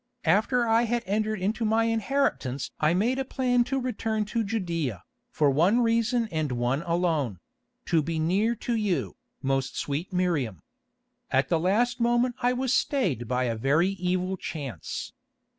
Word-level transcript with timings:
After 0.25 0.67
I 0.67 0.85
had 0.85 1.03
entered 1.05 1.39
into 1.39 1.63
my 1.63 1.83
inheritance 1.83 2.71
I 2.79 2.95
made 2.95 3.19
a 3.19 3.23
plan 3.23 3.63
to 3.65 3.79
return 3.79 4.25
to 4.33 4.43
Judæa, 4.43 5.01
for 5.29 5.51
one 5.51 5.81
reason 5.81 6.27
and 6.31 6.51
one 6.53 6.81
alone—to 6.81 8.01
be 8.01 8.17
near 8.17 8.55
to 8.55 8.73
you, 8.75 9.15
most 9.43 9.77
sweet 9.77 10.11
Miriam. 10.11 10.63
At 11.29 11.49
the 11.49 11.59
last 11.59 11.99
moment 11.99 12.33
I 12.41 12.51
was 12.51 12.73
stayed 12.73 13.27
by 13.27 13.43
a 13.43 13.55
very 13.55 13.89
evil 13.89 14.37
chance. 14.37 15.13